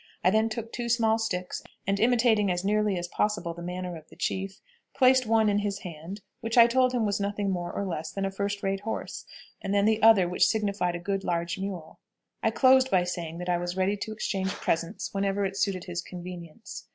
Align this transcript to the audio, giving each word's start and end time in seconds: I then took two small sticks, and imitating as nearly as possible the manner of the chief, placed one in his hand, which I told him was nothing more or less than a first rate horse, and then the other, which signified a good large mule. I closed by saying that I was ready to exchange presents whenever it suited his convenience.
I 0.23 0.31
then 0.31 0.49
took 0.49 0.73
two 0.73 0.89
small 0.89 1.19
sticks, 1.19 1.61
and 1.85 1.99
imitating 1.99 2.49
as 2.49 2.65
nearly 2.65 2.97
as 2.97 3.07
possible 3.07 3.53
the 3.53 3.61
manner 3.61 3.95
of 3.95 4.09
the 4.09 4.15
chief, 4.15 4.59
placed 4.95 5.27
one 5.27 5.47
in 5.47 5.59
his 5.59 5.81
hand, 5.81 6.21
which 6.39 6.57
I 6.57 6.65
told 6.65 6.91
him 6.91 7.05
was 7.05 7.19
nothing 7.19 7.51
more 7.51 7.71
or 7.71 7.85
less 7.85 8.11
than 8.11 8.25
a 8.25 8.31
first 8.31 8.63
rate 8.63 8.79
horse, 8.79 9.25
and 9.61 9.75
then 9.75 9.85
the 9.85 10.01
other, 10.01 10.27
which 10.27 10.47
signified 10.47 10.95
a 10.95 10.99
good 10.99 11.23
large 11.23 11.59
mule. 11.59 11.99
I 12.41 12.49
closed 12.49 12.89
by 12.89 13.03
saying 13.03 13.37
that 13.37 13.49
I 13.49 13.59
was 13.59 13.77
ready 13.77 13.95
to 13.97 14.11
exchange 14.11 14.49
presents 14.53 15.13
whenever 15.13 15.45
it 15.45 15.55
suited 15.55 15.83
his 15.83 16.01
convenience. 16.01 16.87